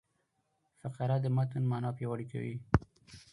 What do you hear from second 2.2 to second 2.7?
کوي.